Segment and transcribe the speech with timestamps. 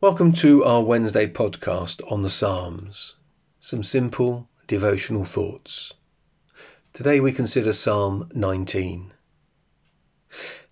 [0.00, 3.14] Welcome to our Wednesday podcast on the Psalms.
[3.60, 5.94] Some simple devotional thoughts.
[6.92, 9.12] Today we consider Psalm 19.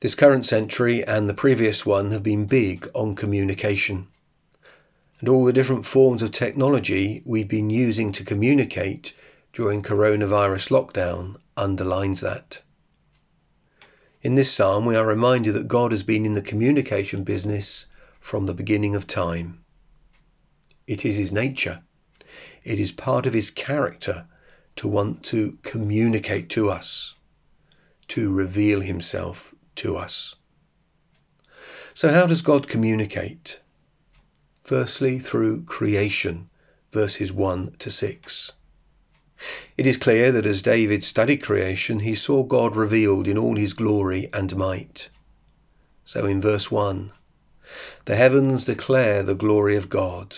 [0.01, 4.09] This current century and the previous one have been big on communication.
[5.21, 9.15] And all the different forms of technology we've been using to communicate
[9.53, 12.61] during coronavirus lockdown underlines that.
[14.21, 17.87] In this psalm, we are reminded that God has been in the communication business
[18.23, 19.59] from the beginning of time.
[20.87, 21.83] It is his nature,
[22.65, 24.27] it is part of his character
[24.77, 27.15] to want to communicate to us,
[28.09, 30.37] to reveal himself to us.
[31.95, 33.61] So, how does God communicate?
[34.63, 36.49] Firstly, through creation,
[36.93, 38.53] verses 1 to 6.
[39.77, 43.73] It is clear that as David studied creation, he saw God revealed in all his
[43.73, 45.11] glory and might.
[46.05, 47.13] So in verse 1,
[48.07, 50.37] the heavens declare the glory of God,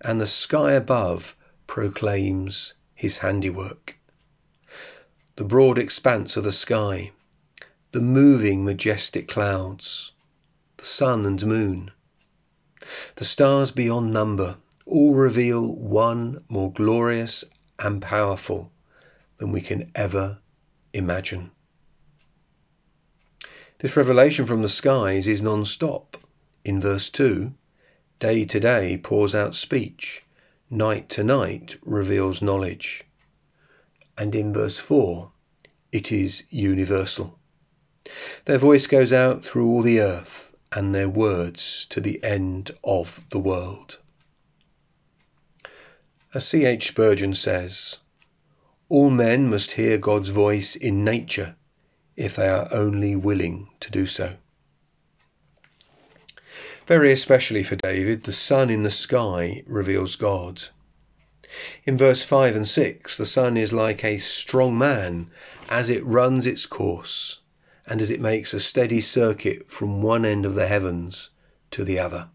[0.00, 1.34] and the sky above
[1.66, 3.96] proclaims his handiwork.
[5.36, 7.12] The broad expanse of the sky,
[7.92, 10.12] the moving majestic clouds,
[10.76, 11.90] the sun and moon,
[13.16, 17.44] the stars beyond number, all reveal one more glorious
[17.78, 18.70] and powerful
[19.38, 20.38] than we can ever
[20.92, 21.50] imagine.
[23.78, 26.16] This revelation from the skies is non stop.
[26.68, 27.54] In verse 2,
[28.20, 30.22] day to day pours out speech,
[30.68, 33.04] night to night reveals knowledge.
[34.18, 35.32] And in verse 4,
[35.92, 37.38] it is universal.
[38.44, 43.24] Their voice goes out through all the earth, and their words to the end of
[43.30, 43.96] the world.
[46.34, 46.66] As C.
[46.66, 46.88] H.
[46.88, 47.96] Spurgeon says,
[48.90, 51.56] all men must hear God's voice in nature
[52.14, 54.36] if they are only willing to do so.
[56.88, 60.62] Very especially for David, the sun in the sky reveals God.
[61.84, 65.30] In verse 5 and 6, the sun is like a strong man
[65.68, 67.40] as it runs its course
[67.86, 71.28] and as it makes a steady circuit from one end of the heavens
[71.72, 72.30] to the other.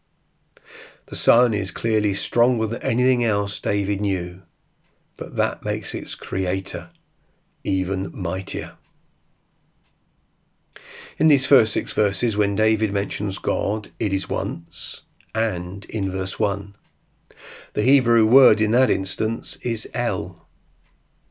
[1.07, 4.43] The sun is clearly stronger than anything else David knew,
[5.17, 6.91] but that makes its creator
[7.63, 8.73] even mightier.
[11.19, 15.03] In these first six verses, when David mentions God, it is once
[15.35, 16.75] and in verse 1.
[17.73, 20.47] The Hebrew word in that instance is El,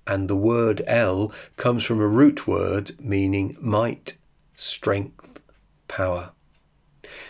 [0.07, 4.15] and the word El comes from a root word meaning might,
[4.55, 5.41] strength,
[5.89, 6.31] power.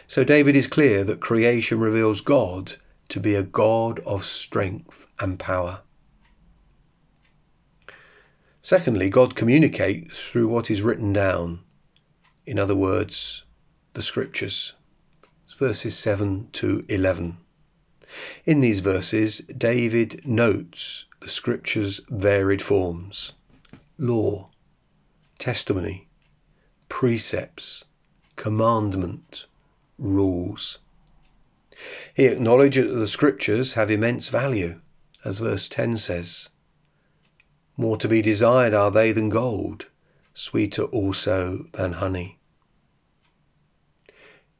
[0.07, 2.75] So David is clear that creation reveals God
[3.09, 5.81] to be a God of strength and power.
[8.61, 11.61] Secondly, God communicates through what is written down.
[12.45, 13.45] In other words,
[13.95, 14.73] the scriptures.
[15.57, 17.37] Verses 7 to 11.
[18.45, 23.33] In these verses, David notes the scriptures' varied forms
[23.97, 24.51] law,
[25.39, 26.09] testimony,
[26.89, 27.85] precepts,
[28.35, 29.47] commandment,
[29.97, 30.81] rules.
[32.15, 34.81] He acknowledges that the scriptures have immense value,
[35.25, 36.49] as verse 10 says.
[37.77, 39.87] More to be desired are they than gold,
[40.35, 42.39] sweeter also than honey.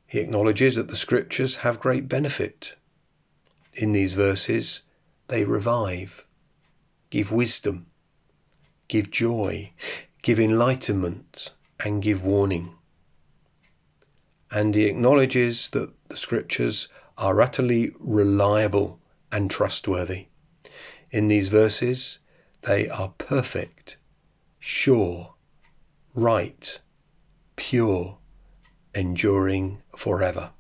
[0.07, 2.75] He acknowledges that the scriptures have great benefit.
[3.73, 4.83] In these verses,
[5.29, 6.27] they revive,
[7.11, 7.87] give wisdom,
[8.89, 9.73] give joy,
[10.21, 12.77] give enlightenment, and give warning
[14.53, 19.01] and he acknowledges that the scriptures are utterly reliable
[19.33, 20.27] and trustworthy.
[21.11, 22.19] In these verses,
[22.61, 23.97] they are perfect,
[24.59, 25.32] sure,
[26.15, 26.79] right,
[27.57, 28.19] pure,
[28.95, 30.51] enduring forever.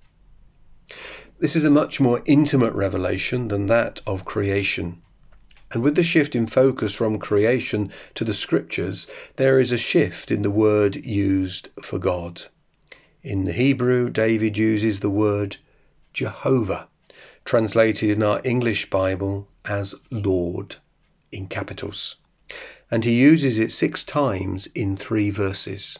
[1.38, 5.02] This is a much more intimate revelation than that of creation.
[5.70, 10.30] And with the shift in focus from creation to the scriptures, there is a shift
[10.30, 12.42] in the word used for God.
[13.22, 15.56] In the Hebrew, David uses the word
[16.12, 16.88] Jehovah,
[17.44, 20.76] translated in our English Bible as Lord
[21.30, 22.16] in capitals.
[22.90, 25.98] And he uses it six times in three verses.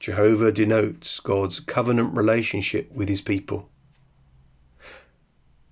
[0.00, 3.70] Jehovah denotes God's covenant relationship with his people.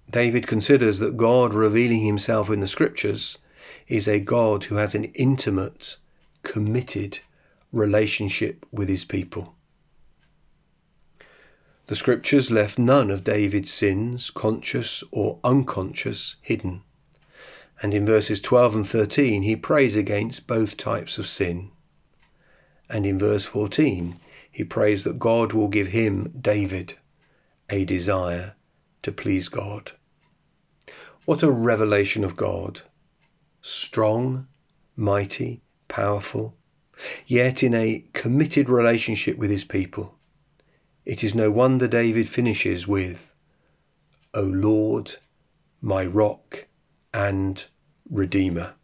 [0.09, 3.39] David considers that God revealing himself in the scriptures
[3.89, 5.97] is a God who has an intimate,
[6.43, 7.19] committed
[7.73, 9.55] relationship with his people.
[11.89, 16.83] The scriptures left none of David's sins, conscious or unconscious, hidden.
[17.83, 21.71] And in verses 12 and 13, he prays against both types of sin.
[22.91, 24.17] And in verse 14,
[24.51, 26.95] he prays that God will give him, David,
[27.71, 28.55] a desire
[29.03, 29.93] to please God.
[31.25, 32.83] What a revelation of God!
[33.63, 34.47] Strong,
[34.97, 36.57] mighty, powerful,
[37.27, 40.19] yet in a committed relationship with his people.
[41.07, 43.33] It is no wonder David finishes with,
[44.35, 45.17] O Lord,
[45.81, 46.60] my rock
[47.13, 47.65] and
[48.11, 48.75] redeemer.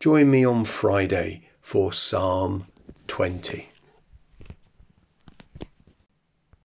[0.00, 2.66] Join me on Friday for Psalm
[3.08, 3.71] 20.